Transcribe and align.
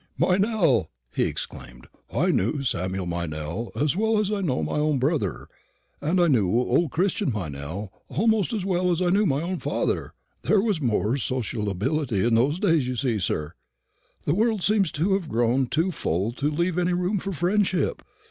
"Meynell!" 0.17 0.89
he 1.13 1.25
exclaimed; 1.25 1.85
"I 2.11 2.31
knew 2.31 2.63
Sam 2.63 2.93
Meynell 2.93 3.69
as 3.79 3.95
well 3.95 4.17
as 4.17 4.31
I 4.31 4.41
knew 4.41 4.63
my 4.63 4.79
own 4.79 4.97
brother, 4.97 5.47
and 6.01 6.19
I 6.19 6.25
knew 6.25 6.49
old 6.49 6.89
Christian 6.89 7.31
Meynell 7.31 7.91
almost 8.09 8.51
as 8.51 8.65
well 8.65 8.89
as 8.89 8.99
I 8.99 9.11
knew 9.11 9.27
my 9.27 9.43
own 9.43 9.59
father. 9.59 10.15
There 10.41 10.59
was 10.59 10.81
more 10.81 11.17
sociability 11.17 12.25
in 12.25 12.33
those 12.33 12.59
days, 12.59 12.87
you 12.87 12.95
see, 12.95 13.19
sir. 13.19 13.53
The 14.25 14.33
world 14.33 14.63
seems 14.63 14.91
to 14.93 15.13
have 15.13 15.29
grown 15.29 15.67
too 15.67 15.91
full 15.91 16.31
to 16.31 16.49
leave 16.49 16.79
any 16.79 16.93
room 16.93 17.19
for 17.19 17.31
friendship. 17.31 18.01